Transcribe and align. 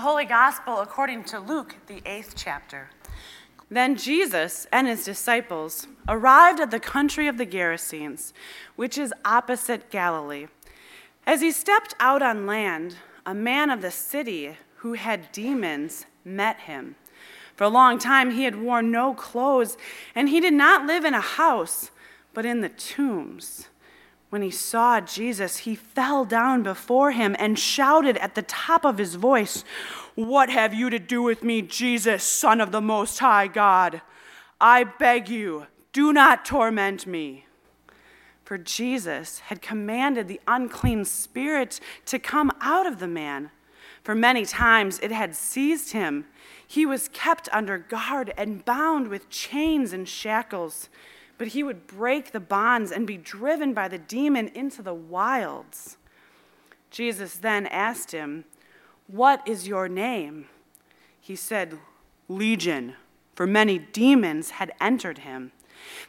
The 0.00 0.06
Holy 0.06 0.24
Gospel 0.24 0.78
according 0.78 1.24
to 1.24 1.38
Luke, 1.38 1.76
the 1.86 2.00
eighth 2.06 2.32
chapter. 2.34 2.88
Then 3.70 3.96
Jesus 3.96 4.66
and 4.72 4.86
his 4.86 5.04
disciples 5.04 5.88
arrived 6.08 6.58
at 6.58 6.70
the 6.70 6.80
country 6.80 7.28
of 7.28 7.36
the 7.36 7.44
Gerasenes, 7.44 8.32
which 8.76 8.96
is 8.96 9.12
opposite 9.26 9.90
Galilee. 9.90 10.46
As 11.26 11.42
he 11.42 11.50
stepped 11.50 11.94
out 12.00 12.22
on 12.22 12.46
land, 12.46 12.96
a 13.26 13.34
man 13.34 13.68
of 13.68 13.82
the 13.82 13.90
city 13.90 14.56
who 14.76 14.94
had 14.94 15.30
demons 15.32 16.06
met 16.24 16.60
him. 16.60 16.96
For 17.54 17.64
a 17.64 17.68
long 17.68 17.98
time 17.98 18.30
he 18.30 18.44
had 18.44 18.58
worn 18.58 18.90
no 18.90 19.12
clothes, 19.12 19.76
and 20.14 20.30
he 20.30 20.40
did 20.40 20.54
not 20.54 20.86
live 20.86 21.04
in 21.04 21.12
a 21.12 21.20
house, 21.20 21.90
but 22.32 22.46
in 22.46 22.62
the 22.62 22.70
tombs. 22.70 23.68
When 24.30 24.42
he 24.42 24.50
saw 24.50 25.00
Jesus, 25.00 25.58
he 25.58 25.74
fell 25.74 26.24
down 26.24 26.62
before 26.62 27.10
him 27.10 27.34
and 27.38 27.58
shouted 27.58 28.16
at 28.18 28.36
the 28.36 28.42
top 28.42 28.84
of 28.84 28.96
his 28.96 29.16
voice, 29.16 29.64
What 30.14 30.50
have 30.50 30.72
you 30.72 30.88
to 30.88 31.00
do 31.00 31.20
with 31.20 31.42
me, 31.42 31.62
Jesus, 31.62 32.22
Son 32.22 32.60
of 32.60 32.70
the 32.70 32.80
Most 32.80 33.18
High 33.18 33.48
God? 33.48 34.02
I 34.60 34.84
beg 34.84 35.28
you, 35.28 35.66
do 35.92 36.12
not 36.12 36.44
torment 36.44 37.08
me. 37.08 37.46
For 38.44 38.56
Jesus 38.56 39.40
had 39.40 39.62
commanded 39.62 40.28
the 40.28 40.40
unclean 40.46 41.04
spirit 41.04 41.80
to 42.06 42.18
come 42.18 42.52
out 42.60 42.86
of 42.86 43.00
the 43.00 43.08
man. 43.08 43.50
For 44.02 44.14
many 44.14 44.44
times 44.44 45.00
it 45.00 45.10
had 45.10 45.34
seized 45.34 45.92
him. 45.92 46.26
He 46.66 46.86
was 46.86 47.08
kept 47.12 47.48
under 47.52 47.78
guard 47.78 48.32
and 48.36 48.64
bound 48.64 49.08
with 49.08 49.28
chains 49.28 49.92
and 49.92 50.08
shackles 50.08 50.88
but 51.40 51.48
he 51.48 51.62
would 51.62 51.86
break 51.86 52.32
the 52.32 52.38
bonds 52.38 52.92
and 52.92 53.06
be 53.06 53.16
driven 53.16 53.72
by 53.72 53.88
the 53.88 53.96
demon 53.96 54.48
into 54.48 54.82
the 54.82 54.92
wilds. 54.92 55.96
Jesus 56.90 57.36
then 57.36 57.66
asked 57.68 58.12
him, 58.12 58.44
What 59.06 59.48
is 59.48 59.66
your 59.66 59.88
name? 59.88 60.48
He 61.18 61.34
said, 61.34 61.78
Legion, 62.28 62.94
for 63.34 63.46
many 63.46 63.78
demons 63.78 64.50
had 64.50 64.74
entered 64.82 65.20
him. 65.20 65.52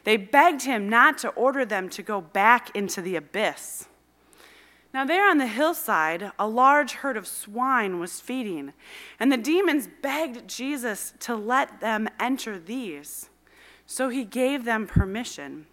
They 0.04 0.18
begged 0.18 0.64
him 0.64 0.90
not 0.90 1.16
to 1.18 1.30
order 1.30 1.64
them 1.64 1.88
to 1.88 2.02
go 2.02 2.20
back 2.20 2.68
into 2.76 3.00
the 3.00 3.16
abyss. 3.16 3.88
Now, 4.92 5.06
there 5.06 5.26
on 5.30 5.38
the 5.38 5.46
hillside, 5.46 6.30
a 6.38 6.46
large 6.46 6.92
herd 6.92 7.16
of 7.16 7.26
swine 7.26 7.98
was 7.98 8.20
feeding, 8.20 8.74
and 9.18 9.32
the 9.32 9.38
demons 9.38 9.88
begged 10.02 10.46
Jesus 10.46 11.14
to 11.20 11.34
let 11.34 11.80
them 11.80 12.10
enter 12.20 12.58
these. 12.58 13.30
So 13.92 14.08
he 14.08 14.24
gave 14.24 14.64
them 14.64 14.86
permission. 14.86 15.66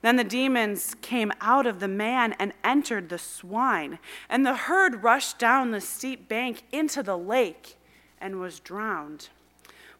Then 0.00 0.16
the 0.16 0.24
demons 0.24 0.96
came 1.00 1.30
out 1.40 1.64
of 1.64 1.78
the 1.78 1.86
man 1.86 2.32
and 2.40 2.52
entered 2.64 3.08
the 3.08 3.18
swine, 3.18 4.00
and 4.28 4.44
the 4.44 4.56
herd 4.56 5.04
rushed 5.04 5.38
down 5.38 5.70
the 5.70 5.80
steep 5.80 6.26
bank 6.26 6.64
into 6.72 7.04
the 7.04 7.16
lake 7.16 7.76
and 8.20 8.40
was 8.40 8.58
drowned. 8.58 9.28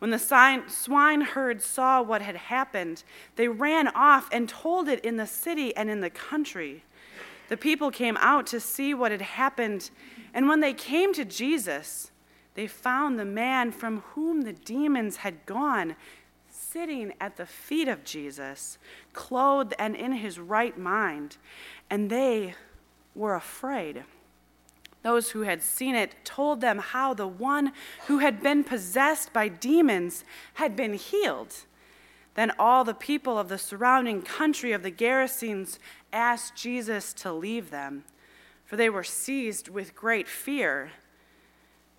When 0.00 0.10
the 0.10 0.18
swine 0.18 1.20
herd 1.20 1.62
saw 1.62 2.02
what 2.02 2.20
had 2.20 2.34
happened, 2.34 3.05
they 3.36 3.46
ran 3.46 3.86
off 3.94 4.28
and 4.33 4.48
told 4.48 4.88
it 4.88 5.05
in 5.05 5.16
the 5.16 5.28
city 5.28 5.72
and 5.77 5.88
in 5.88 6.00
the 6.00 6.10
country. 6.10 6.83
The 7.48 7.56
people 7.56 7.92
came 7.92 8.16
out 8.16 8.44
to 8.48 8.58
see 8.58 8.92
what 8.92 9.12
had 9.12 9.22
happened, 9.22 9.90
and 10.34 10.48
when 10.48 10.58
they 10.58 10.74
came 10.74 11.14
to 11.14 11.24
Jesus, 11.24 12.10
they 12.55 12.66
found 12.66 13.20
the 13.20 13.24
man 13.24 13.70
from 13.70 14.00
whom 14.14 14.42
the 14.42 14.52
demons 14.52 15.18
had 15.18 15.46
gone 15.46 15.94
sitting 16.73 17.12
at 17.20 17.37
the 17.37 17.45
feet 17.45 17.87
of 17.87 18.03
Jesus, 18.03 18.78
clothed 19.12 19.75
and 19.78 19.95
in 19.95 20.12
his 20.12 20.39
right 20.39 20.79
mind, 20.79 21.37
and 21.91 22.09
they 22.09 22.55
were 23.14 23.34
afraid. 23.34 24.05
Those 25.03 25.31
who 25.31 25.42
had 25.42 25.62
seen 25.62 25.95
it 25.95 26.14
told 26.25 26.61
them 26.61 26.79
how 26.79 27.12
the 27.12 27.27
one 27.27 27.73
who 28.06 28.19
had 28.19 28.42
been 28.42 28.64
possessed 28.64 29.33
by 29.33 29.48
demons 29.48 30.25
had 30.55 30.75
been 30.75 30.95
healed. 30.95 31.55
Then 32.34 32.53
all 32.59 32.84
the 32.84 32.95
people 32.95 33.39
of 33.39 33.48
the 33.48 33.59
surrounding 33.59 34.23
country 34.23 34.73
of 34.73 34.83
the 34.83 34.92
Gerasenes 34.92 35.79
asked 36.13 36.57
Jesus 36.57 37.13
to 37.14 37.33
leave 37.33 37.70
them, 37.70 38.05
for 38.64 38.77
they 38.77 38.89
were 38.89 39.05
seized 39.05 39.69
with 39.69 39.95
great 39.95 40.27
fear. 40.27 40.92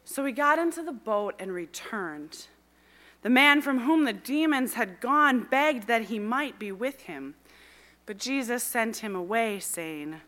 So 0.05 0.25
he 0.25 0.31
got 0.31 0.57
into 0.57 0.81
the 0.81 0.91
boat 0.91 1.35
and 1.37 1.51
returned. 1.51 2.47
The 3.23 3.29
man 3.29 3.61
from 3.61 3.79
whom 3.79 4.03
the 4.03 4.13
demons 4.13 4.73
had 4.73 4.99
gone 4.99 5.47
begged 5.49 5.87
that 5.87 6.03
he 6.03 6.19
might 6.19 6.59
be 6.59 6.71
with 6.71 7.01
him. 7.01 7.35
But 8.05 8.17
Jesus 8.17 8.63
sent 8.63 8.97
him 8.97 9.15
away, 9.15 9.59
saying, 9.59 10.21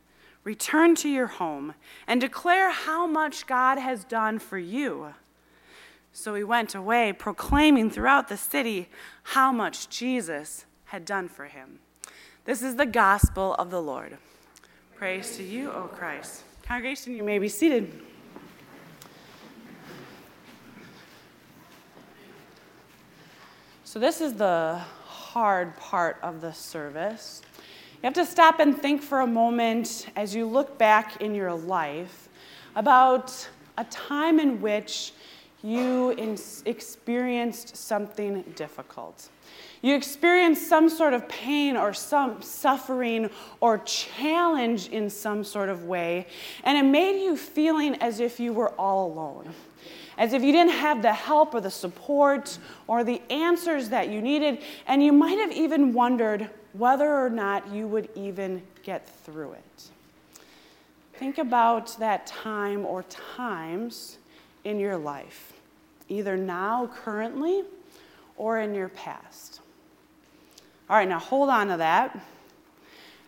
Return 0.46 0.96
to 0.96 1.10
your 1.10 1.28
home 1.28 1.74
and 2.08 2.22
declare 2.22 2.72
how 2.72 3.06
much 3.06 3.48
God 3.48 3.78
has 3.78 4.04
done 4.06 4.40
for 4.40 4.58
you. 4.58 5.14
So 6.14 6.36
he 6.36 6.44
went 6.44 6.74
away, 6.74 7.12
proclaiming 7.12 7.90
throughout 7.90 8.30
the 8.30 8.38
city 8.38 8.88
how 9.24 9.52
much 9.52 9.90
Jesus 9.90 10.66
had 10.86 11.04
done 11.04 11.28
for 11.28 11.46
him. 11.46 11.80
This 12.46 12.62
is 12.62 12.76
the 12.76 12.86
gospel 12.86 13.56
of 13.56 13.72
the 13.72 13.82
Lord. 13.82 14.18
Praise 14.96 15.36
to 15.36 15.44
you, 15.44 15.72
O 15.72 15.90
Christ. 15.94 16.44
Congregation, 16.64 17.18
you 17.18 17.24
may 17.24 17.40
be 17.40 17.50
seated. 17.50 17.92
So, 23.88 24.00
this 24.00 24.20
is 24.20 24.34
the 24.34 24.82
hard 25.06 25.78
part 25.78 26.18
of 26.24 26.42
the 26.42 26.52
service. 26.52 27.44
You 27.94 28.00
have 28.02 28.16
to 28.16 28.26
stop 28.26 28.60
and 28.60 28.76
think 28.76 29.04
for 29.04 29.20
a 29.20 29.28
moment 29.28 30.08
as 30.16 30.34
you 30.34 30.48
look 30.48 30.80
back 30.80 31.22
in 31.22 31.36
your 31.36 31.54
life 31.54 32.28
about 32.76 33.48
a 33.78 33.84
time 33.84 34.40
in 34.40 34.60
which 34.60 35.14
you 35.62 36.10
experienced 36.66 37.78
something 37.78 38.42
difficult. 38.56 39.30
You 39.84 39.96
experienced 39.96 40.68
some 40.68 40.90
sort 40.90 41.14
of 41.14 41.30
pain 41.30 41.78
or 41.78 41.94
some 41.94 42.42
suffering 42.42 43.30
or 43.62 43.78
challenge 43.78 44.88
in 44.88 45.12
some 45.12 45.44
sort 45.44 45.70
of 45.70 45.84
way, 45.84 46.26
and 46.64 46.76
it 46.76 46.90
made 46.90 47.24
you 47.24 47.38
feeling 47.38 47.94
as 48.02 48.20
if 48.20 48.40
you 48.40 48.52
were 48.52 48.70
all 48.80 49.06
alone 49.14 49.54
as 50.18 50.34
if 50.34 50.44
you 50.44 50.52
didn't 50.52 50.74
have 50.74 51.02
the 51.02 51.14
help 51.14 51.54
or 51.54 51.62
the 51.62 51.72
support 51.72 52.58
or 52.88 53.04
the 53.04 53.22
answers 53.30 53.90
that 53.90 54.10
you 54.10 54.22
needed, 54.22 54.62
and 54.88 55.04
you 55.04 55.12
might 55.12 55.38
have 55.38 55.52
even 55.52 55.94
wondered 55.94 56.50
whether 56.74 57.10
or 57.10 57.30
not 57.30 57.70
you 57.70 57.88
would 57.88 58.10
even 58.16 58.62
get 58.84 59.08
through 59.24 59.54
it. 59.54 59.90
Think 61.14 61.38
about 61.38 61.98
that 62.00 62.28
time 62.28 62.86
or 62.86 63.04
times 63.04 64.18
in 64.66 64.80
your 64.80 64.98
life, 64.98 65.54
either 66.10 66.36
now, 66.36 66.90
currently, 66.94 67.64
or 68.38 68.60
in 68.60 68.76
your 68.76 68.90
past. 68.90 69.62
All 70.90 70.98
right, 70.98 71.08
now 71.08 71.20
hold 71.20 71.50
on 71.50 71.70
to 71.70 71.78
that. 71.78 72.20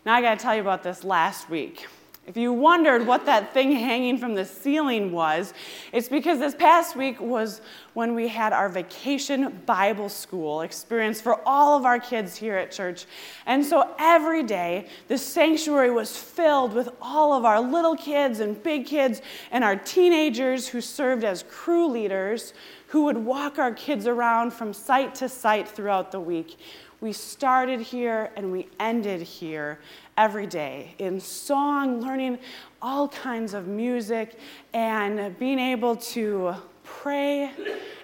Now 0.05 0.15
I 0.15 0.21
got 0.21 0.37
to 0.37 0.43
tell 0.43 0.55
you 0.55 0.61
about 0.61 0.83
this 0.83 1.03
last 1.03 1.49
week. 1.49 1.87
If 2.27 2.35
you 2.35 2.51
wondered 2.51 3.07
what 3.07 3.25
that 3.27 3.53
thing 3.53 3.71
hanging 3.71 4.17
from 4.17 4.35
the 4.35 4.43
ceiling 4.43 5.13
was, 5.13 5.53
it's 5.93 6.09
because 6.09 6.39
this 6.39 6.53
past 6.53 6.93
week 6.97 7.21
was 7.21 7.61
when 7.93 8.15
we 8.15 8.27
had 8.27 8.51
our 8.51 8.67
vacation 8.67 9.61
Bible 9.65 10.09
school 10.09 10.59
experience 10.59 11.21
for 11.21 11.39
all 11.47 11.77
of 11.77 11.85
our 11.85 11.99
kids 11.99 12.35
here 12.35 12.57
at 12.57 12.69
church. 12.69 13.05
And 13.45 13.65
so 13.65 13.95
every 13.97 14.43
day, 14.43 14.89
the 15.07 15.17
sanctuary 15.17 15.89
was 15.89 16.17
filled 16.17 16.73
with 16.73 16.89
all 17.01 17.31
of 17.31 17.45
our 17.45 17.61
little 17.61 17.95
kids 17.95 18.41
and 18.41 18.61
big 18.61 18.85
kids 18.85 19.21
and 19.49 19.63
our 19.63 19.77
teenagers 19.77 20.67
who 20.67 20.81
served 20.81 21.23
as 21.23 21.43
crew 21.43 21.87
leaders 21.87 22.53
who 22.87 23.05
would 23.05 23.17
walk 23.17 23.57
our 23.57 23.73
kids 23.73 24.05
around 24.05 24.51
from 24.51 24.73
site 24.73 25.15
to 25.15 25.29
site 25.29 25.67
throughout 25.67 26.11
the 26.11 26.19
week. 26.19 26.59
We 26.99 27.13
started 27.13 27.79
here 27.79 28.31
and 28.35 28.51
we 28.51 28.67
ended 28.79 29.21
here 29.21 29.79
every 30.17 30.47
day 30.47 30.95
in 30.97 31.19
song, 31.19 32.01
learning 32.01 32.39
all 32.81 33.07
kinds 33.07 33.53
of 33.53 33.67
music, 33.67 34.39
and 34.73 35.37
being 35.37 35.59
able 35.59 35.95
to 35.95 36.55
pray 36.83 37.51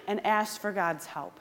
and 0.06 0.24
ask 0.24 0.60
for 0.60 0.72
God's 0.72 1.06
help. 1.06 1.40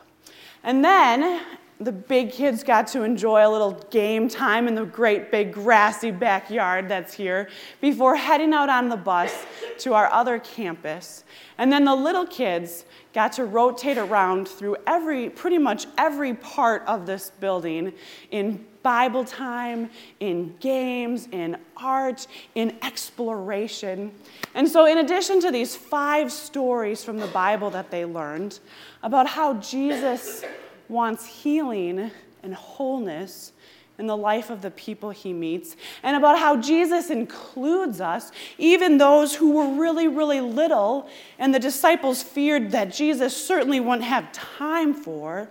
And 0.64 0.84
then 0.84 1.42
the 1.84 1.92
big 1.92 2.32
kids 2.32 2.64
got 2.64 2.88
to 2.88 3.04
enjoy 3.04 3.48
a 3.48 3.50
little 3.50 3.74
game 3.90 4.28
time 4.28 4.68
in 4.68 4.76
the 4.76 4.86
great 4.86 5.32
big 5.32 5.54
grassy 5.54 6.12
backyard 6.12 6.88
that's 6.90 7.14
here 7.14 7.50
before 7.82 8.16
heading 8.16 8.54
out 8.54 8.70
on 8.70 8.90
the 8.90 8.98
bus 8.98 9.46
to 9.80 9.94
our 9.94 10.12
other 10.12 10.40
campus. 10.40 11.24
And 11.58 11.72
then 11.72 11.86
the 11.86 11.96
little 11.96 12.26
kids 12.26 12.86
got 13.14 13.34
to 13.34 13.46
rotate 13.46 13.98
around 13.98 14.48
through 14.48 14.78
every, 14.88 15.30
pretty 15.30 15.58
much 15.58 15.86
every 15.98 16.34
part 16.34 16.84
of 16.88 17.06
this 17.06 17.30
building 17.30 17.94
in 18.32 18.66
Bible 18.82 19.24
time, 19.24 19.90
in 20.20 20.56
games, 20.60 21.30
in 21.32 21.58
art, 21.78 22.28
in 22.54 22.76
exploration. 22.82 24.12
And 24.56 24.68
so, 24.68 24.86
in 24.86 24.98
addition 24.98 25.40
to 25.42 25.52
these 25.52 25.74
five 25.74 26.32
stories 26.32 27.04
from 27.04 27.18
the 27.18 27.28
Bible 27.28 27.70
that 27.70 27.92
they 27.92 28.04
learned 28.04 28.60
about 29.02 29.28
how 29.28 29.54
Jesus 29.56 30.44
wants 30.94 31.26
healing 31.26 32.12
and 32.44 32.54
wholeness 32.54 33.52
in 34.00 34.08
the 34.08 34.18
life 34.18 34.50
of 34.50 34.62
the 34.62 34.72
people 34.72 35.12
he 35.12 35.32
meets, 35.34 35.76
and 36.02 36.18
about 36.18 36.40
how 36.40 36.58
Jesus 36.58 37.10
includes 37.10 38.02
us, 38.02 38.32
even 38.58 38.98
those 38.98 39.36
who 39.36 39.52
were 39.52 39.80
really, 39.80 40.08
really 40.08 40.42
little, 40.42 41.08
and 41.38 41.54
the 41.54 41.60
disciples 41.60 42.24
feared 42.24 42.72
that 42.72 42.92
Jesus 42.92 43.36
certainly 43.36 43.80
wouldn't 43.80 44.04
have 44.04 44.32
time 44.32 44.94
for. 44.94 45.50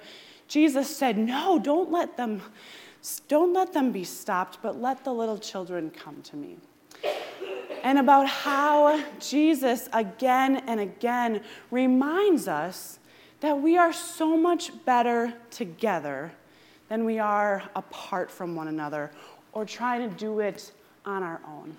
Jesus 0.49 0.95
said, 0.95 1.17
No, 1.17 1.59
don't 1.59 1.93
let 1.93 2.17
them, 2.17 2.43
don't 3.29 3.53
let 3.53 3.73
them 3.73 3.93
be 3.93 4.05
stopped, 4.05 4.59
but 4.61 4.81
let 4.81 5.05
the 5.05 5.15
little 5.15 5.39
children 5.39 5.91
come 5.91 6.21
to 6.23 6.37
me. 6.37 6.57
And 7.85 7.99
about 7.99 8.29
how 8.29 9.05
Jesus 9.19 9.89
again 9.93 10.57
and 10.67 10.81
again 10.81 11.43
reminds 11.71 12.49
us 12.49 12.99
that 13.43 13.61
we 13.61 13.77
are 13.77 13.93
so 13.93 14.37
much 14.37 14.73
better 14.85 15.35
together 15.51 16.33
than 16.89 17.05
we 17.05 17.19
are 17.19 17.63
apart 17.77 18.31
from 18.31 18.55
one 18.55 18.69
another 18.69 19.11
or 19.53 19.65
trying 19.65 20.09
to 20.09 20.17
do 20.17 20.39
it 20.39 20.73
on 21.05 21.23
our 21.23 21.41
own. 21.47 21.77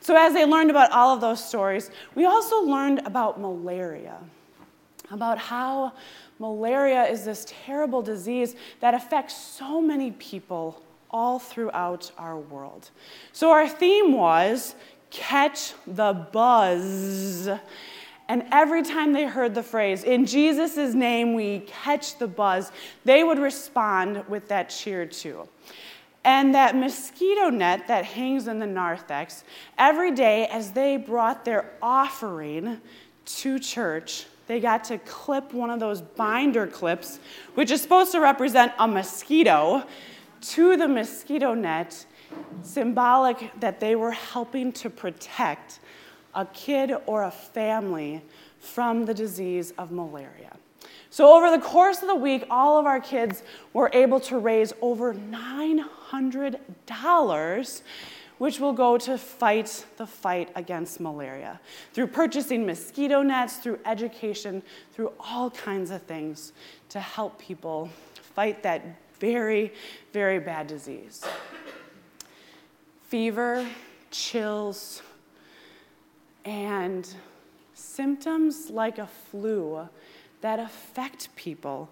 So, 0.00 0.16
as 0.16 0.34
they 0.34 0.44
learned 0.44 0.70
about 0.70 0.90
all 0.90 1.14
of 1.14 1.20
those 1.20 1.42
stories, 1.42 1.90
we 2.14 2.26
also 2.26 2.60
learned 2.60 3.00
about 3.06 3.40
malaria, 3.40 4.18
about 5.10 5.38
how 5.38 5.92
malaria 6.38 7.04
is 7.04 7.24
this 7.24 7.46
terrible 7.48 8.02
disease 8.02 8.56
that 8.80 8.92
affects 8.92 9.36
so 9.36 9.80
many 9.80 10.10
people 10.12 10.82
all 11.10 11.38
throughout 11.38 12.10
our 12.18 12.36
world. 12.36 12.90
So, 13.32 13.50
our 13.50 13.68
theme 13.68 14.12
was 14.12 14.74
catch 15.10 15.72
the 15.86 16.12
buzz. 16.12 17.48
And 18.28 18.44
every 18.50 18.82
time 18.82 19.12
they 19.12 19.26
heard 19.26 19.54
the 19.54 19.62
phrase, 19.62 20.02
in 20.02 20.26
Jesus' 20.26 20.94
name 20.94 21.34
we 21.34 21.60
catch 21.60 22.18
the 22.18 22.26
buzz, 22.26 22.72
they 23.04 23.22
would 23.22 23.38
respond 23.38 24.24
with 24.28 24.48
that 24.48 24.70
cheer 24.70 25.06
too. 25.06 25.48
And 26.24 26.54
that 26.56 26.74
mosquito 26.74 27.50
net 27.50 27.86
that 27.86 28.04
hangs 28.04 28.48
in 28.48 28.58
the 28.58 28.66
narthex, 28.66 29.44
every 29.78 30.10
day 30.10 30.46
as 30.48 30.72
they 30.72 30.96
brought 30.96 31.44
their 31.44 31.70
offering 31.80 32.80
to 33.26 33.60
church, 33.60 34.26
they 34.48 34.58
got 34.58 34.82
to 34.84 34.98
clip 34.98 35.52
one 35.52 35.70
of 35.70 35.78
those 35.78 36.00
binder 36.00 36.66
clips, 36.66 37.20
which 37.54 37.70
is 37.70 37.80
supposed 37.80 38.10
to 38.12 38.20
represent 38.20 38.72
a 38.78 38.88
mosquito, 38.88 39.84
to 40.40 40.76
the 40.76 40.88
mosquito 40.88 41.54
net, 41.54 42.06
symbolic 42.62 43.52
that 43.60 43.78
they 43.78 43.94
were 43.94 44.10
helping 44.10 44.72
to 44.72 44.90
protect 44.90 45.78
a 46.36 46.46
kid 46.46 46.92
or 47.06 47.24
a 47.24 47.32
family 47.32 48.22
from 48.60 49.04
the 49.06 49.14
disease 49.14 49.72
of 49.78 49.90
malaria. 49.90 50.52
So, 51.10 51.34
over 51.34 51.50
the 51.50 51.58
course 51.58 52.02
of 52.02 52.08
the 52.08 52.14
week, 52.14 52.46
all 52.50 52.78
of 52.78 52.86
our 52.86 53.00
kids 53.00 53.42
were 53.72 53.90
able 53.92 54.20
to 54.20 54.38
raise 54.38 54.72
over 54.82 55.14
$900, 55.14 57.82
which 58.38 58.60
will 58.60 58.74
go 58.74 58.98
to 58.98 59.16
fight 59.16 59.86
the 59.96 60.06
fight 60.06 60.50
against 60.54 61.00
malaria 61.00 61.58
through 61.94 62.08
purchasing 62.08 62.66
mosquito 62.66 63.22
nets, 63.22 63.56
through 63.56 63.78
education, 63.86 64.62
through 64.92 65.10
all 65.18 65.48
kinds 65.50 65.90
of 65.90 66.02
things 66.02 66.52
to 66.90 67.00
help 67.00 67.38
people 67.38 67.88
fight 68.34 68.62
that 68.62 68.84
very, 69.18 69.72
very 70.12 70.38
bad 70.38 70.66
disease. 70.66 71.24
Fever, 73.08 73.66
chills, 74.10 75.00
and 76.46 77.12
symptoms 77.74 78.70
like 78.70 78.98
a 78.98 79.06
flu 79.06 79.86
that 80.40 80.58
affect 80.58 81.34
people, 81.36 81.90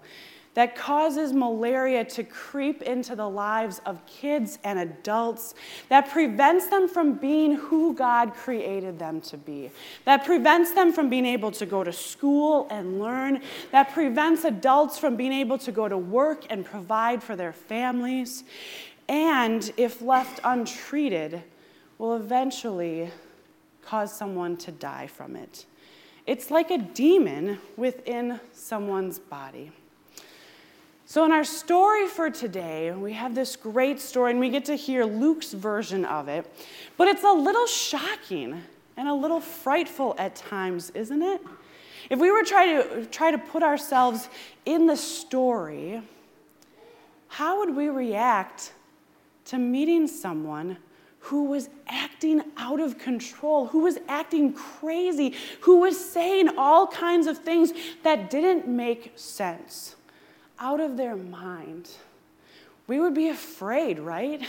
that 0.53 0.75
causes 0.75 1.33
malaria 1.33 2.05
to 2.05 2.23
creep 2.23 2.81
into 2.81 3.13
the 3.15 3.29
lives 3.29 3.81
of 3.85 4.03
kids 4.05 4.57
and 4.63 4.79
adults, 4.79 5.53
that 5.89 6.09
prevents 6.09 6.67
them 6.67 6.87
from 6.87 7.15
being 7.15 7.55
who 7.55 7.93
God 7.93 8.33
created 8.33 8.97
them 8.97 9.19
to 9.21 9.37
be, 9.37 9.69
that 10.05 10.23
prevents 10.23 10.71
them 10.71 10.93
from 10.93 11.09
being 11.09 11.25
able 11.25 11.51
to 11.51 11.65
go 11.65 11.83
to 11.83 11.91
school 11.91 12.67
and 12.71 12.99
learn, 12.99 13.41
that 13.71 13.91
prevents 13.91 14.45
adults 14.45 14.97
from 14.97 15.17
being 15.17 15.33
able 15.33 15.57
to 15.57 15.71
go 15.73 15.89
to 15.89 15.97
work 15.97 16.45
and 16.49 16.63
provide 16.63 17.21
for 17.21 17.35
their 17.35 17.53
families, 17.53 18.45
and 19.09 19.73
if 19.75 20.01
left 20.01 20.39
untreated, 20.45 21.43
will 21.97 22.15
eventually 22.15 23.11
cause 23.85 24.15
someone 24.15 24.57
to 24.57 24.71
die 24.71 25.07
from 25.07 25.35
it. 25.35 25.65
It's 26.25 26.49
like 26.49 26.71
a 26.71 26.77
demon 26.77 27.59
within 27.77 28.39
someone's 28.51 29.19
body. 29.19 29.71
So, 31.07 31.23
in 31.23 31.31
our 31.31 31.43
story 31.43 32.07
for 32.07 32.31
today, 32.31 32.91
we 32.91 33.13
have 33.13 33.35
this 33.35 33.55
great 33.55 33.99
story, 33.99 34.31
and 34.31 34.39
we 34.39 34.49
get 34.49 34.65
to 34.65 34.75
hear 34.75 35.05
Luke's 35.05 35.53
version 35.53 36.03
of 36.03 36.27
it. 36.27 36.51
But 36.97 37.07
it's 37.07 37.23
a 37.23 37.31
little 37.31 37.67
shocking 37.67 38.63
and 38.97 39.07
a 39.07 39.13
little 39.13 39.39
frightful 39.39 40.15
at 40.17 40.35
times, 40.35 40.89
isn't 40.91 41.21
it? 41.21 41.41
If 42.09 42.19
we 42.19 42.31
were 42.31 42.43
trying 42.43 42.81
to 42.81 43.05
try 43.05 43.29
to 43.29 43.37
put 43.37 43.61
ourselves 43.61 44.29
in 44.65 44.87
the 44.87 44.97
story, 44.97 46.01
how 47.27 47.59
would 47.59 47.75
we 47.75 47.89
react 47.89 48.73
to 49.45 49.59
meeting 49.59 50.07
someone 50.07 50.77
who 51.25 51.45
was 51.45 51.69
acting 51.87 52.39
out 52.55 52.79
of 52.79 52.99
control, 52.99 53.65
who 53.65 53.79
was 53.79 53.97
acting 54.07 54.53
crazy, 54.53 55.33
who 55.61 55.79
was 55.79 55.99
saying 55.99 56.47
all 56.55 56.85
kinds 56.85 57.25
of 57.25 57.39
things 57.39 57.73
that 58.03 58.29
didn't 58.29 58.67
make 58.67 59.11
sense 59.15 59.95
out 60.59 60.79
of 60.79 60.97
their 60.97 61.15
mind. 61.15 61.89
We 62.85 62.99
would 62.99 63.15
be 63.15 63.29
afraid, 63.29 63.97
right? 63.97 64.39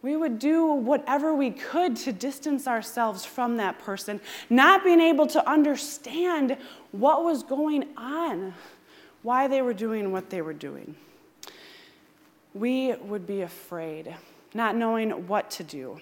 We 0.00 0.16
would 0.16 0.38
do 0.38 0.72
whatever 0.72 1.34
we 1.34 1.50
could 1.50 1.96
to 1.96 2.12
distance 2.14 2.66
ourselves 2.66 3.26
from 3.26 3.58
that 3.58 3.78
person, 3.78 4.22
not 4.48 4.82
being 4.82 5.00
able 5.00 5.26
to 5.26 5.46
understand 5.46 6.56
what 6.92 7.24
was 7.24 7.42
going 7.42 7.84
on, 7.98 8.54
why 9.22 9.48
they 9.48 9.60
were 9.60 9.74
doing 9.74 10.12
what 10.12 10.30
they 10.30 10.40
were 10.40 10.54
doing. 10.54 10.94
We 12.54 12.94
would 12.94 13.26
be 13.26 13.42
afraid 13.42 14.16
not 14.54 14.76
knowing 14.76 15.10
what 15.26 15.50
to 15.52 15.64
do. 15.64 16.00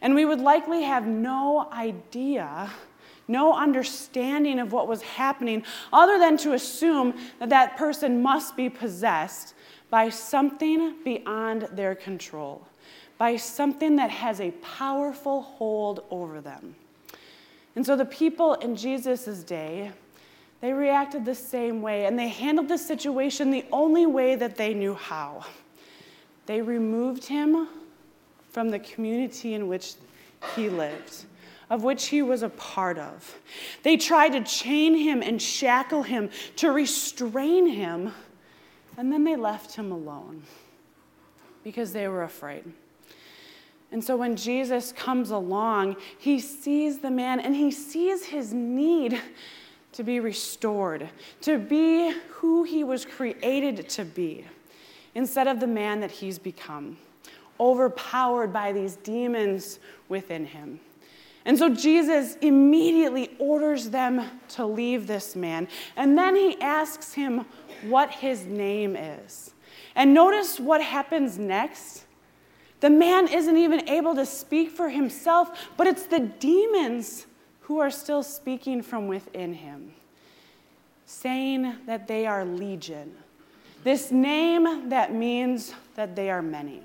And 0.00 0.14
we 0.14 0.24
would 0.24 0.40
likely 0.40 0.82
have 0.82 1.06
no 1.06 1.68
idea, 1.72 2.70
no 3.28 3.54
understanding 3.54 4.58
of 4.58 4.72
what 4.72 4.88
was 4.88 5.02
happening, 5.02 5.64
other 5.92 6.18
than 6.18 6.36
to 6.38 6.52
assume 6.52 7.14
that 7.38 7.48
that 7.48 7.76
person 7.76 8.22
must 8.22 8.56
be 8.56 8.68
possessed 8.68 9.54
by 9.90 10.08
something 10.08 10.96
beyond 11.04 11.68
their 11.72 11.94
control, 11.94 12.66
by 13.18 13.36
something 13.36 13.96
that 13.96 14.10
has 14.10 14.40
a 14.40 14.50
powerful 14.50 15.42
hold 15.42 16.04
over 16.10 16.40
them. 16.40 16.74
And 17.74 17.84
so 17.84 17.96
the 17.96 18.04
people 18.04 18.54
in 18.54 18.74
Jesus' 18.74 19.42
day, 19.44 19.92
they 20.60 20.72
reacted 20.72 21.24
the 21.24 21.34
same 21.34 21.82
way, 21.82 22.06
and 22.06 22.18
they 22.18 22.28
handled 22.28 22.68
the 22.68 22.78
situation 22.78 23.50
the 23.50 23.66
only 23.70 24.06
way 24.06 24.34
that 24.34 24.56
they 24.56 24.72
knew 24.72 24.94
how. 24.94 25.44
They 26.46 26.62
removed 26.62 27.24
him 27.24 27.68
from 28.50 28.70
the 28.70 28.78
community 28.78 29.54
in 29.54 29.68
which 29.68 29.94
he 30.54 30.70
lived, 30.70 31.24
of 31.68 31.82
which 31.82 32.06
he 32.06 32.22
was 32.22 32.42
a 32.42 32.48
part 32.50 32.98
of. 32.98 33.36
They 33.82 33.96
tried 33.96 34.30
to 34.30 34.44
chain 34.44 34.94
him 34.94 35.22
and 35.22 35.42
shackle 35.42 36.04
him, 36.04 36.30
to 36.56 36.70
restrain 36.70 37.66
him, 37.66 38.12
and 38.96 39.12
then 39.12 39.24
they 39.24 39.36
left 39.36 39.74
him 39.74 39.92
alone 39.92 40.42
because 41.64 41.92
they 41.92 42.08
were 42.08 42.22
afraid. 42.22 42.64
And 43.92 44.02
so 44.02 44.16
when 44.16 44.36
Jesus 44.36 44.92
comes 44.92 45.30
along, 45.30 45.96
he 46.18 46.38
sees 46.38 46.98
the 46.98 47.10
man 47.10 47.40
and 47.40 47.54
he 47.54 47.70
sees 47.70 48.24
his 48.24 48.52
need 48.52 49.20
to 49.92 50.04
be 50.04 50.20
restored, 50.20 51.08
to 51.42 51.58
be 51.58 52.14
who 52.28 52.62
he 52.64 52.84
was 52.84 53.04
created 53.04 53.88
to 53.90 54.04
be 54.04 54.44
instead 55.16 55.48
of 55.48 55.60
the 55.60 55.66
man 55.66 56.00
that 56.00 56.10
he's 56.10 56.38
become, 56.38 56.94
overpowered 57.58 58.52
by 58.52 58.70
these 58.70 58.96
demons 58.96 59.80
within 60.10 60.44
him. 60.44 60.78
And 61.46 61.58
so 61.58 61.70
Jesus 61.70 62.36
immediately 62.42 63.34
orders 63.38 63.88
them 63.88 64.22
to 64.50 64.66
leave 64.66 65.06
this 65.06 65.34
man. 65.34 65.68
And 65.96 66.18
then 66.18 66.36
he 66.36 66.60
asks 66.60 67.14
him 67.14 67.46
what 67.84 68.10
his 68.10 68.44
name 68.44 68.94
is. 68.94 69.54
And 69.94 70.12
notice 70.12 70.60
what 70.60 70.82
happens 70.82 71.38
next. 71.38 72.04
The 72.80 72.90
man 72.90 73.26
isn't 73.26 73.56
even 73.56 73.88
able 73.88 74.14
to 74.16 74.26
speak 74.26 74.70
for 74.70 74.90
himself, 74.90 75.70
but 75.78 75.86
it's 75.86 76.04
the 76.04 76.20
demons 76.20 77.26
who 77.60 77.78
are 77.78 77.90
still 77.90 78.22
speaking 78.22 78.82
from 78.82 79.08
within 79.08 79.54
him, 79.54 79.94
saying 81.06 81.74
that 81.86 82.06
they 82.06 82.26
are 82.26 82.44
legion 82.44 83.16
this 83.86 84.10
name 84.10 84.88
that 84.88 85.14
means 85.14 85.72
that 85.94 86.16
they 86.16 86.28
are 86.28 86.42
many. 86.42 86.82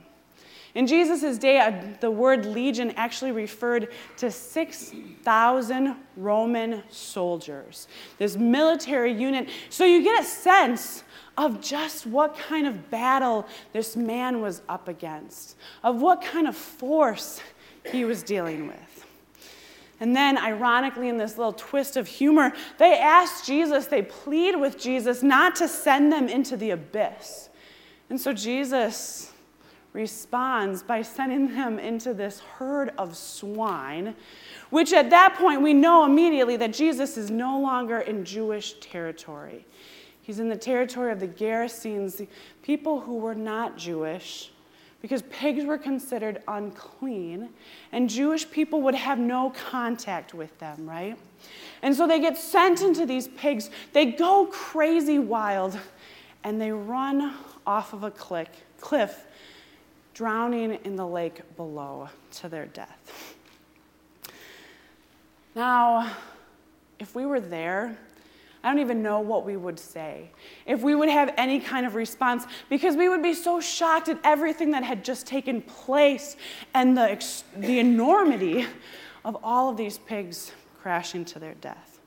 In 0.76 0.86
Jesus' 0.86 1.40
day, 1.40 1.96
the 2.00 2.12
word 2.12 2.46
legion 2.46 2.92
actually 2.92 3.32
referred 3.32 3.88
to 4.18 4.30
6,000 4.30 5.96
Roman 6.16 6.84
soldiers, 6.92 7.88
this 8.20 8.38
military 8.38 9.12
unit. 9.12 9.50
So 9.72 9.84
you 9.84 10.04
get 10.04 10.22
a 10.22 10.24
sense 10.24 11.04
of 11.40 11.60
just 11.60 12.06
what 12.06 12.38
kind 12.38 12.68
of 12.68 12.92
battle 12.92 13.48
this 13.74 13.96
man 13.96 14.40
was 14.40 14.62
up 14.70 14.88
against, 14.88 15.58
of 15.84 16.04
what 16.04 16.22
kind 16.22 16.48
of 16.48 16.56
force 16.56 17.42
he 17.92 18.06
was 18.06 18.22
dealing 18.22 18.68
with. 18.68 18.91
And 20.02 20.16
then, 20.16 20.36
ironically, 20.38 21.10
in 21.10 21.18
this 21.18 21.38
little 21.38 21.54
twist 21.54 21.96
of 21.96 22.08
humor, 22.08 22.52
they 22.80 22.98
ask 22.98 23.46
Jesus, 23.46 23.86
they 23.86 24.02
plead 24.02 24.56
with 24.56 24.80
Jesus 24.80 25.22
not 25.22 25.56
to 25.58 25.68
send 25.68 26.12
them 26.12 26.28
into 26.28 26.58
the 26.58 26.72
abyss. 26.72 27.50
And 28.10 28.20
so 28.20 28.34
Jesus 28.34 29.32
responds 29.94 30.82
by 30.82 31.04
sending 31.04 31.54
them 31.54 31.78
into 31.78 32.16
this 32.16 32.40
herd 32.40 32.92
of 32.98 33.16
swine, 33.16 34.16
which 34.72 34.92
at 34.92 35.12
that 35.12 35.36
point 35.36 35.62
we 35.62 35.74
know 35.74 36.04
immediately 36.04 36.58
that 36.58 36.74
Jesus 36.74 37.16
is 37.16 37.30
no 37.30 37.60
longer 37.60 38.00
in 38.00 38.26
Jewish 38.26 38.80
territory. 38.80 39.68
He's 40.24 40.40
in 40.40 40.50
the 40.50 40.58
territory 40.58 41.12
of 41.12 41.20
the 41.20 41.28
Gerasenes, 41.28 42.26
people 42.64 43.02
who 43.02 43.18
were 43.18 43.36
not 43.36 43.78
Jewish, 43.78 44.52
because 45.02 45.24
pigs 45.24 45.66
were 45.66 45.78
considered 45.78 46.44
unclean, 46.48 47.50
and 47.92 48.10
Jewish 48.10 48.50
people 48.50 48.82
would 48.84 48.96
have 48.96 49.18
no 49.18 49.50
contact 49.50 50.34
with 50.34 50.58
them, 50.60 50.88
right? 50.88 51.18
And 51.82 51.96
so 51.96 52.08
they 52.08 52.20
get 52.20 52.38
sent 52.38 52.82
into 52.82 53.06
these 53.06 53.28
pigs. 53.28 53.72
They 53.94 54.12
go 54.12 54.46
crazy 54.46 55.18
wild, 55.18 55.78
and 56.44 56.62
they 56.62 56.72
run 56.72 57.34
off 57.66 57.94
of 57.94 58.04
a 58.04 58.12
cliff, 58.12 59.26
drowning 60.14 60.78
in 60.84 60.96
the 60.96 61.08
lake 61.08 61.42
below 61.56 62.10
to 62.34 62.50
their 62.50 62.68
death. 62.68 63.36
Now, 65.56 66.16
if 67.00 67.16
we 67.16 67.26
were 67.26 67.40
there, 67.40 67.98
I 68.64 68.70
don't 68.70 68.80
even 68.80 69.02
know 69.02 69.20
what 69.20 69.44
we 69.44 69.58
would 69.58 69.80
say, 69.80 70.30
if 70.68 70.82
we 70.82 70.94
would 70.94 71.10
have 71.10 71.34
any 71.36 71.60
kind 71.60 71.86
of 71.86 71.96
response, 71.96 72.46
because 72.70 72.96
we 72.96 73.10
would 73.10 73.24
be 73.24 73.34
so 73.34 73.60
shocked 73.60 74.08
at 74.08 74.20
everything 74.24 74.72
that 74.72 74.84
had 74.84 75.04
just 75.04 75.26
taken 75.26 75.62
place 75.62 76.36
and 76.74 76.96
the, 76.96 77.24
the 77.58 77.80
enormity 77.80 78.68
of 79.26 79.38
all 79.44 79.70
of 79.70 79.78
these 79.78 79.98
pigs 79.98 80.52
crashing 80.80 81.26
to 81.26 81.40
their 81.40 81.56
death. 81.56 82.00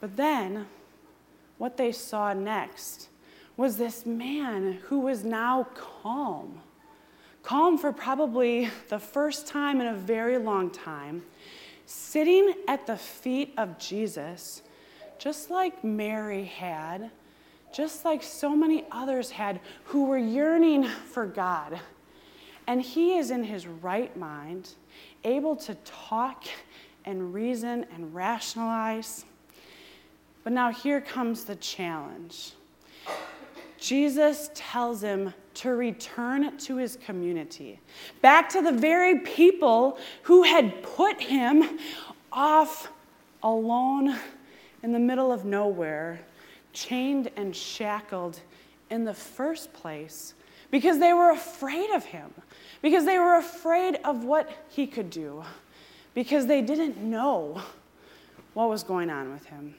But 0.00 0.16
then, 0.16 0.66
what 1.58 1.76
they 1.76 1.90
saw 1.90 2.32
next 2.32 3.08
was 3.56 3.76
this 3.76 4.04
man 4.04 4.78
who 4.84 5.00
was 5.00 5.24
now 5.24 5.66
calm. 5.74 6.60
Calm 7.42 7.78
for 7.78 7.92
probably 7.92 8.70
the 8.88 8.98
first 8.98 9.46
time 9.46 9.80
in 9.80 9.88
a 9.88 9.94
very 9.94 10.38
long 10.38 10.70
time, 10.70 11.22
sitting 11.86 12.54
at 12.68 12.86
the 12.86 12.96
feet 12.96 13.54
of 13.56 13.78
Jesus 13.78 14.62
just 15.18 15.50
like 15.50 15.82
Mary 15.84 16.44
had, 16.44 17.10
just 17.74 18.04
like 18.04 18.22
so 18.22 18.54
many 18.54 18.84
others 18.90 19.30
had 19.30 19.60
who 19.84 20.04
were 20.04 20.18
yearning 20.18 20.84
for 20.84 21.26
God. 21.26 21.80
And 22.66 22.80
he 22.80 23.16
is 23.18 23.30
in 23.30 23.44
his 23.44 23.66
right 23.66 24.16
mind, 24.16 24.70
able 25.24 25.56
to 25.56 25.74
talk 25.84 26.44
and 27.04 27.34
reason 27.34 27.86
and 27.94 28.14
rationalize. 28.14 29.24
But 30.42 30.52
now 30.52 30.70
here 30.70 31.00
comes 31.00 31.44
the 31.44 31.56
challenge. 31.56 32.52
Jesus 33.78 34.50
tells 34.54 35.02
him 35.02 35.34
to 35.54 35.74
return 35.74 36.56
to 36.58 36.76
his 36.76 36.96
community, 36.96 37.80
back 38.22 38.48
to 38.50 38.62
the 38.62 38.72
very 38.72 39.20
people 39.20 39.98
who 40.22 40.42
had 40.42 40.82
put 40.82 41.20
him 41.20 41.78
off 42.32 42.90
alone 43.42 44.16
in 44.84 44.92
the 44.92 44.98
middle 44.98 45.32
of 45.32 45.46
nowhere, 45.46 46.20
chained 46.74 47.30
and 47.36 47.56
shackled 47.56 48.38
in 48.90 49.02
the 49.04 49.14
first 49.14 49.72
place 49.72 50.34
because 50.70 50.98
they 50.98 51.14
were 51.14 51.30
afraid 51.30 51.88
of 51.92 52.04
him, 52.04 52.30
because 52.82 53.06
they 53.06 53.18
were 53.18 53.36
afraid 53.36 53.98
of 54.04 54.24
what 54.24 54.50
he 54.68 54.86
could 54.86 55.08
do, 55.08 55.42
because 56.12 56.46
they 56.46 56.60
didn't 56.60 56.98
know 56.98 57.62
what 58.52 58.68
was 58.68 58.82
going 58.82 59.08
on 59.08 59.32
with 59.32 59.46
him. 59.46 59.74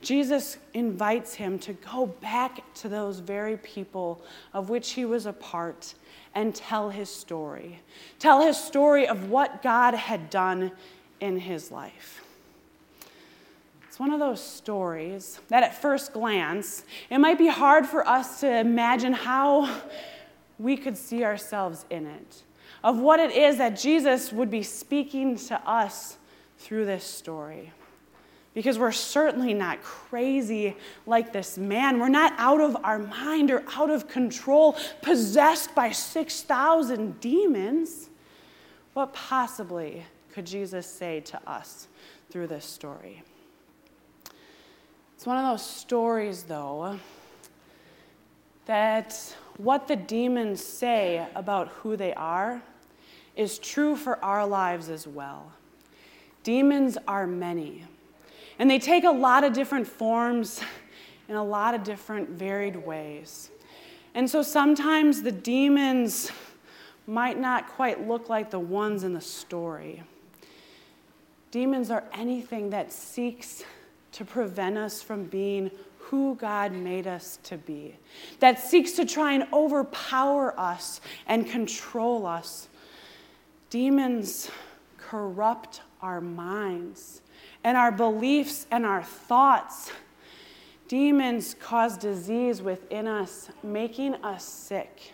Jesus 0.00 0.56
invites 0.72 1.34
him 1.34 1.58
to 1.58 1.74
go 1.74 2.06
back 2.06 2.62
to 2.76 2.88
those 2.88 3.18
very 3.18 3.58
people 3.58 4.22
of 4.54 4.70
which 4.70 4.92
he 4.92 5.04
was 5.04 5.26
a 5.26 5.34
part 5.34 5.94
and 6.34 6.54
tell 6.54 6.88
his 6.88 7.10
story. 7.10 7.78
Tell 8.18 8.40
his 8.40 8.56
story 8.56 9.06
of 9.06 9.28
what 9.28 9.62
God 9.62 9.92
had 9.92 10.30
done 10.30 10.72
in 11.20 11.36
his 11.38 11.70
life 11.70 12.22
one 14.00 14.12
of 14.12 14.18
those 14.18 14.42
stories 14.42 15.38
that 15.48 15.62
at 15.62 15.78
first 15.82 16.14
glance, 16.14 16.84
it 17.10 17.18
might 17.18 17.36
be 17.36 17.48
hard 17.48 17.84
for 17.84 18.08
us 18.08 18.40
to 18.40 18.50
imagine 18.50 19.12
how 19.12 19.70
we 20.58 20.74
could 20.74 20.96
see 20.96 21.22
ourselves 21.22 21.84
in 21.90 22.06
it, 22.06 22.42
of 22.82 22.98
what 22.98 23.20
it 23.20 23.30
is 23.30 23.58
that 23.58 23.78
Jesus 23.78 24.32
would 24.32 24.50
be 24.50 24.62
speaking 24.62 25.36
to 25.36 25.68
us 25.68 26.16
through 26.56 26.86
this 26.86 27.04
story. 27.04 27.72
Because 28.54 28.78
we're 28.78 28.90
certainly 28.90 29.52
not 29.52 29.82
crazy 29.82 30.78
like 31.04 31.34
this 31.34 31.58
man. 31.58 32.00
We're 32.00 32.08
not 32.08 32.32
out 32.38 32.62
of 32.62 32.78
our 32.82 33.00
mind 33.00 33.50
or 33.50 33.62
out 33.76 33.90
of 33.90 34.08
control, 34.08 34.78
possessed 35.02 35.74
by 35.74 35.90
6,000 35.90 37.20
demons. 37.20 38.08
What 38.94 39.12
possibly 39.12 40.06
could 40.32 40.46
Jesus 40.46 40.86
say 40.86 41.20
to 41.20 41.38
us 41.46 41.86
through 42.30 42.46
this 42.46 42.64
story? 42.64 43.22
It's 45.20 45.26
one 45.26 45.36
of 45.36 45.44
those 45.44 45.66
stories, 45.66 46.44
though, 46.44 46.98
that 48.64 49.36
what 49.58 49.86
the 49.86 49.94
demons 49.94 50.64
say 50.64 51.26
about 51.34 51.68
who 51.68 51.94
they 51.94 52.14
are 52.14 52.62
is 53.36 53.58
true 53.58 53.96
for 53.96 54.16
our 54.24 54.46
lives 54.46 54.88
as 54.88 55.06
well. 55.06 55.52
Demons 56.42 56.96
are 57.06 57.26
many, 57.26 57.84
and 58.58 58.70
they 58.70 58.78
take 58.78 59.04
a 59.04 59.10
lot 59.10 59.44
of 59.44 59.52
different 59.52 59.86
forms 59.86 60.62
in 61.28 61.36
a 61.36 61.44
lot 61.44 61.74
of 61.74 61.84
different 61.84 62.30
varied 62.30 62.76
ways. 62.76 63.50
And 64.14 64.30
so 64.30 64.40
sometimes 64.40 65.20
the 65.20 65.32
demons 65.32 66.32
might 67.06 67.38
not 67.38 67.68
quite 67.68 68.08
look 68.08 68.30
like 68.30 68.50
the 68.50 68.58
ones 68.58 69.04
in 69.04 69.12
the 69.12 69.20
story. 69.20 70.02
Demons 71.50 71.90
are 71.90 72.04
anything 72.14 72.70
that 72.70 72.90
seeks 72.90 73.64
to 74.12 74.24
prevent 74.24 74.76
us 74.76 75.02
from 75.02 75.24
being 75.24 75.70
who 75.98 76.34
God 76.34 76.72
made 76.72 77.06
us 77.06 77.38
to 77.44 77.56
be, 77.56 77.94
that 78.40 78.58
seeks 78.58 78.92
to 78.92 79.04
try 79.04 79.32
and 79.32 79.44
overpower 79.52 80.58
us 80.58 81.00
and 81.28 81.48
control 81.48 82.26
us. 82.26 82.68
Demons 83.70 84.50
corrupt 84.98 85.82
our 86.02 86.20
minds 86.20 87.22
and 87.62 87.76
our 87.76 87.92
beliefs 87.92 88.66
and 88.72 88.84
our 88.84 89.02
thoughts. 89.04 89.92
Demons 90.88 91.54
cause 91.60 91.96
disease 91.96 92.60
within 92.60 93.06
us, 93.06 93.48
making 93.62 94.16
us 94.16 94.44
sick. 94.44 95.12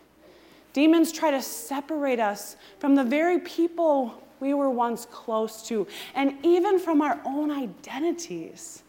Demons 0.72 1.12
try 1.12 1.30
to 1.30 1.42
separate 1.42 2.20
us 2.20 2.56
from 2.78 2.94
the 2.94 3.04
very 3.04 3.38
people 3.40 4.22
we 4.40 4.54
were 4.54 4.70
once 4.70 5.06
close 5.06 5.66
to, 5.68 5.86
and 6.14 6.34
even 6.42 6.78
from 6.78 7.02
our 7.02 7.20
own 7.26 7.50
identities 7.50 8.82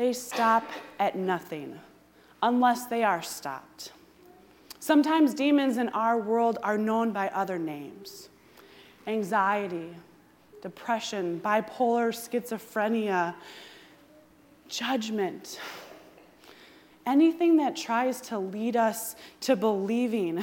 they 0.00 0.14
stop 0.14 0.64
at 0.98 1.14
nothing 1.14 1.78
unless 2.42 2.86
they 2.86 3.04
are 3.04 3.20
stopped. 3.20 3.92
Sometimes 4.78 5.34
demons 5.34 5.76
in 5.76 5.90
our 5.90 6.18
world 6.18 6.56
are 6.62 6.78
known 6.78 7.10
by 7.10 7.28
other 7.28 7.58
names 7.58 8.30
anxiety, 9.06 9.94
depression, 10.62 11.38
bipolar 11.44 12.14
schizophrenia, 12.14 13.34
judgment. 14.68 15.60
Anything 17.04 17.58
that 17.58 17.76
tries 17.76 18.22
to 18.22 18.38
lead 18.38 18.76
us 18.76 19.16
to 19.42 19.54
believing 19.54 20.42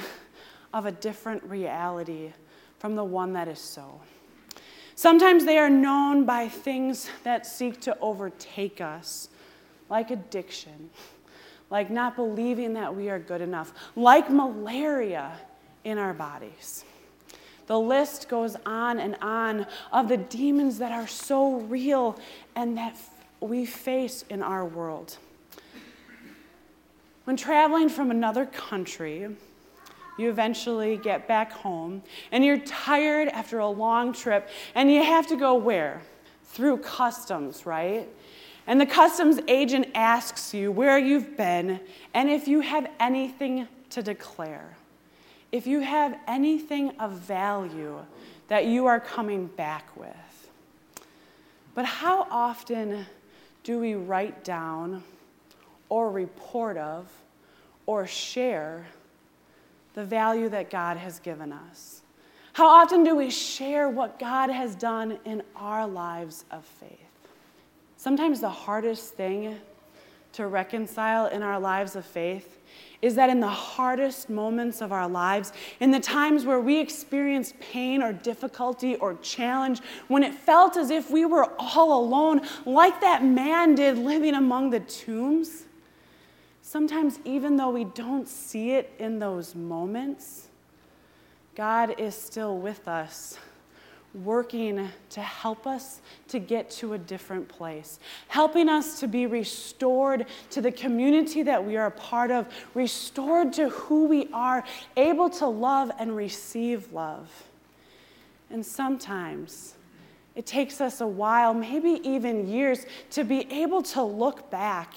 of 0.71 0.85
a 0.85 0.91
different 0.91 1.43
reality 1.45 2.31
from 2.77 2.95
the 2.95 3.03
one 3.03 3.33
that 3.33 3.47
is 3.47 3.59
so. 3.59 4.01
Sometimes 4.93 5.45
they 5.45 5.57
are 5.57 5.69
known 5.69 6.25
by 6.25 6.47
things 6.47 7.09
that 7.23 7.47
seek 7.47 7.81
to 7.81 7.97
overtake 7.99 8.81
us 8.81 9.29
like 9.89 10.11
addiction, 10.11 10.89
like 11.69 11.89
not 11.89 12.15
believing 12.15 12.73
that 12.73 12.95
we 12.95 13.09
are 13.09 13.19
good 13.19 13.41
enough, 13.41 13.73
like 13.95 14.29
malaria 14.29 15.33
in 15.83 15.97
our 15.97 16.13
bodies. 16.13 16.83
The 17.67 17.79
list 17.79 18.29
goes 18.29 18.55
on 18.65 18.99
and 18.99 19.15
on 19.21 19.67
of 19.91 20.07
the 20.07 20.17
demons 20.17 20.77
that 20.79 20.91
are 20.91 21.07
so 21.07 21.55
real 21.55 22.17
and 22.55 22.77
that 22.77 22.97
we 23.41 23.65
face 23.65 24.23
in 24.29 24.41
our 24.41 24.65
world. 24.65 25.17
When 27.25 27.35
traveling 27.35 27.89
from 27.89 28.09
another 28.09 28.45
country, 28.45 29.27
you 30.17 30.29
eventually 30.29 30.97
get 30.97 31.27
back 31.27 31.51
home 31.51 32.01
and 32.31 32.43
you're 32.43 32.57
tired 32.59 33.27
after 33.27 33.59
a 33.59 33.67
long 33.67 34.13
trip 34.13 34.49
and 34.75 34.89
you 34.89 35.03
have 35.03 35.27
to 35.27 35.35
go 35.35 35.55
where? 35.55 36.01
Through 36.45 36.77
customs, 36.77 37.65
right? 37.65 38.07
And 38.67 38.79
the 38.79 38.85
customs 38.85 39.39
agent 39.47 39.87
asks 39.95 40.53
you 40.53 40.71
where 40.71 40.99
you've 40.99 41.37
been 41.37 41.79
and 42.13 42.29
if 42.29 42.47
you 42.47 42.59
have 42.59 42.89
anything 42.99 43.67
to 43.91 44.03
declare, 44.03 44.75
if 45.51 45.65
you 45.65 45.79
have 45.79 46.17
anything 46.27 46.91
of 46.99 47.13
value 47.13 47.97
that 48.49 48.65
you 48.65 48.85
are 48.85 48.99
coming 48.99 49.47
back 49.47 49.87
with. 49.95 50.49
But 51.73 51.85
how 51.85 52.27
often 52.29 53.05
do 53.63 53.79
we 53.79 53.95
write 53.95 54.43
down 54.43 55.03
or 55.89 56.11
report 56.11 56.77
of 56.77 57.09
or 57.85 58.05
share 58.05 58.85
the 59.93 60.03
value 60.03 60.49
that 60.49 60.69
God 60.69 60.97
has 60.97 61.19
given 61.19 61.53
us? 61.53 62.01
How 62.53 62.67
often 62.67 63.03
do 63.03 63.15
we 63.15 63.29
share 63.29 63.87
what 63.89 64.19
God 64.19 64.49
has 64.49 64.75
done 64.75 65.19
in 65.25 65.43
our 65.55 65.87
lives 65.87 66.43
of 66.49 66.65
faith? 66.65 67.06
Sometimes 67.97 68.39
the 68.39 68.49
hardest 68.49 69.15
thing 69.15 69.59
to 70.33 70.47
reconcile 70.47 71.25
in 71.25 71.41
our 71.41 71.59
lives 71.59 71.95
of 71.95 72.05
faith 72.05 72.59
is 73.01 73.15
that 73.15 73.29
in 73.29 73.39
the 73.39 73.47
hardest 73.47 74.29
moments 74.29 74.81
of 74.81 74.91
our 74.91 75.07
lives, 75.07 75.51
in 75.79 75.89
the 75.89 75.99
times 75.99 76.45
where 76.45 76.59
we 76.59 76.79
experience 76.79 77.53
pain 77.59 78.01
or 78.03 78.13
difficulty 78.13 78.95
or 78.97 79.15
challenge, 79.15 79.81
when 80.07 80.23
it 80.23 80.33
felt 80.33 80.77
as 80.77 80.91
if 80.91 81.09
we 81.09 81.25
were 81.25 81.51
all 81.57 81.99
alone, 81.99 82.41
like 82.65 83.01
that 83.01 83.23
man 83.23 83.75
did 83.75 83.97
living 83.97 84.35
among 84.35 84.69
the 84.69 84.79
tombs, 84.79 85.65
sometimes 86.61 87.19
even 87.25 87.55
though 87.55 87.69
we 87.71 87.85
don't 87.85 88.27
see 88.27 88.71
it 88.71 88.93
in 88.99 89.19
those 89.19 89.55
moments, 89.55 90.49
God 91.55 91.99
is 91.99 92.15
still 92.15 92.57
with 92.57 92.87
us 92.87 93.39
working 94.13 94.89
to 95.09 95.21
help 95.21 95.67
us 95.67 96.01
to 96.29 96.39
get 96.39 96.69
to 96.69 96.93
a 96.93 96.97
different 96.97 97.47
place, 97.47 97.99
helping 98.27 98.69
us 98.69 98.99
to 98.99 99.07
be 99.07 99.27
restored 99.27 100.25
to 100.49 100.61
the 100.61 100.71
community 100.71 101.43
that 101.43 101.63
we 101.63 101.77
are 101.77 101.87
a 101.87 101.91
part 101.91 102.31
of, 102.31 102.47
restored 102.73 103.53
to 103.53 103.69
who 103.69 104.05
we 104.05 104.27
are, 104.33 104.63
able 104.95 105.29
to 105.29 105.45
love 105.45 105.91
and 105.99 106.15
receive 106.15 106.91
love. 106.93 107.29
And 108.49 108.65
sometimes 108.65 109.75
it 110.35 110.45
takes 110.45 110.81
us 110.81 111.01
a 111.01 111.07
while, 111.07 111.53
maybe 111.53 111.99
even 112.07 112.47
years, 112.47 112.85
to 113.11 113.23
be 113.23 113.51
able 113.51 113.81
to 113.83 114.03
look 114.03 114.49
back 114.49 114.93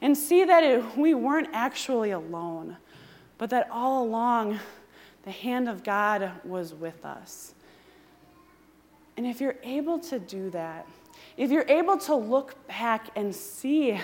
and 0.00 0.16
see 0.16 0.44
that 0.44 0.64
it, 0.64 0.96
we 0.96 1.14
weren't 1.14 1.48
actually 1.52 2.10
alone, 2.10 2.76
but 3.38 3.50
that 3.50 3.68
all 3.70 4.02
along 4.02 4.58
the 5.24 5.30
hand 5.30 5.68
of 5.68 5.84
God 5.84 6.32
was 6.44 6.74
with 6.74 7.04
us. 7.04 7.54
And 9.20 9.28
if 9.28 9.38
you're 9.38 9.56
able 9.62 9.98
to 9.98 10.18
do 10.18 10.48
that, 10.48 10.88
if 11.36 11.50
you're 11.50 11.68
able 11.68 11.98
to 11.98 12.14
look 12.14 12.54
back 12.66 13.10
and 13.14 13.36
see 13.36 14.00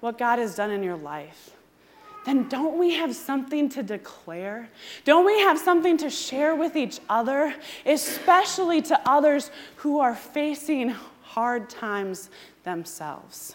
what 0.00 0.18
God 0.18 0.40
has 0.40 0.56
done 0.56 0.72
in 0.72 0.82
your 0.82 0.96
life, 0.96 1.52
then 2.26 2.48
don't 2.48 2.76
we 2.76 2.94
have 2.94 3.14
something 3.14 3.68
to 3.68 3.84
declare? 3.84 4.68
Don't 5.04 5.24
we 5.24 5.38
have 5.38 5.56
something 5.56 5.96
to 5.98 6.10
share 6.10 6.56
with 6.56 6.74
each 6.74 6.98
other, 7.08 7.54
especially 7.86 8.82
to 8.82 9.00
others 9.08 9.52
who 9.76 10.00
are 10.00 10.16
facing 10.16 10.96
hard 11.22 11.70
times 11.70 12.28
themselves? 12.64 13.54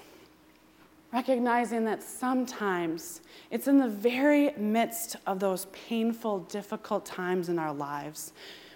Recognizing 1.12 1.84
that 1.84 2.04
sometimes 2.04 3.20
it's 3.52 3.68
in 3.68 3.80
the 3.80 3.90
very 3.90 4.54
midst 4.56 5.18
of 5.28 5.42
those 5.42 5.66
painful, 5.74 6.40
difficult 6.40 7.06
times 7.06 7.50
in 7.50 7.60
our 7.60 7.74
lives 7.74 8.32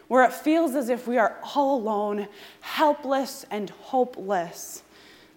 where 0.10 0.24
it 0.24 0.34
feels 0.34 0.76
as 0.76 0.90
if 0.90 1.08
we 1.08 1.18
are 1.18 1.38
all 1.56 1.78
alone, 1.78 2.28
helpless, 2.60 3.46
and 3.50 3.70
hopeless, 3.70 4.84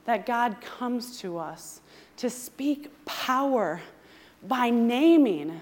that 0.06 0.26
God 0.26 0.56
comes 0.60 1.20
to 1.20 1.38
us 1.38 1.80
to 2.16 2.28
speak 2.28 2.90
power 3.04 3.80
by 4.48 4.70
naming 4.70 5.60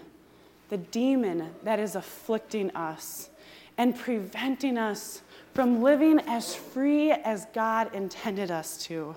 the 0.71 0.79
demon 0.79 1.53
that 1.65 1.79
is 1.79 1.97
afflicting 1.97 2.71
us 2.71 3.29
and 3.77 3.99
preventing 3.99 4.79
us 4.79 5.23
from 5.55 5.83
living 5.83 6.21
as 6.27 6.55
free 6.55 7.11
as 7.11 7.47
God 7.53 7.93
intended 7.95 8.51
us 8.51 8.85
to, 8.85 9.15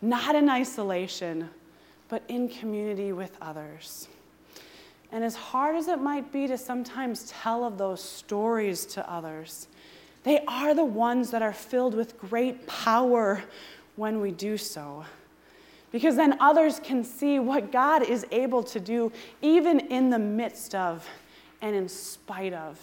not 0.00 0.36
in 0.36 0.48
isolation, 0.48 1.50
but 2.08 2.22
in 2.28 2.48
community 2.48 3.12
with 3.12 3.36
others. 3.42 4.08
And 5.14 5.22
as 5.22 5.36
hard 5.36 5.76
as 5.76 5.86
it 5.86 6.00
might 6.00 6.32
be 6.32 6.48
to 6.48 6.58
sometimes 6.58 7.30
tell 7.30 7.62
of 7.64 7.78
those 7.78 8.02
stories 8.02 8.84
to 8.86 9.08
others, 9.08 9.68
they 10.24 10.40
are 10.48 10.74
the 10.74 10.84
ones 10.84 11.30
that 11.30 11.40
are 11.40 11.52
filled 11.52 11.94
with 11.94 12.18
great 12.18 12.66
power 12.66 13.44
when 13.94 14.20
we 14.20 14.32
do 14.32 14.58
so. 14.58 15.04
Because 15.92 16.16
then 16.16 16.36
others 16.40 16.80
can 16.82 17.04
see 17.04 17.38
what 17.38 17.70
God 17.70 18.02
is 18.02 18.26
able 18.32 18.64
to 18.64 18.80
do, 18.80 19.12
even 19.40 19.78
in 19.78 20.10
the 20.10 20.18
midst 20.18 20.74
of 20.74 21.08
and 21.62 21.76
in 21.76 21.88
spite 21.88 22.52
of 22.52 22.80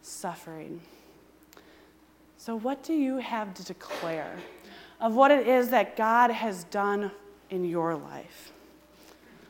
suffering. 0.00 0.80
So, 2.36 2.54
what 2.54 2.84
do 2.84 2.92
you 2.92 3.16
have 3.16 3.52
to 3.54 3.64
declare 3.64 4.36
of 5.00 5.16
what 5.16 5.32
it 5.32 5.48
is 5.48 5.70
that 5.70 5.96
God 5.96 6.30
has 6.30 6.62
done 6.62 7.10
in 7.50 7.64
your 7.64 7.96
life? 7.96 8.52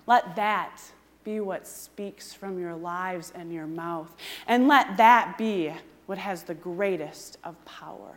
Let 0.06 0.36
that 0.36 0.80
be 1.24 1.40
what 1.40 1.66
speaks 1.66 2.32
from 2.32 2.58
your 2.58 2.74
lives 2.74 3.32
and 3.34 3.52
your 3.52 3.66
mouth. 3.66 4.14
And 4.46 4.68
let 4.68 4.96
that 4.96 5.38
be 5.38 5.72
what 6.06 6.18
has 6.18 6.42
the 6.42 6.54
greatest 6.54 7.38
of 7.44 7.62
power. 7.64 8.14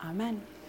Amen. 0.00 0.42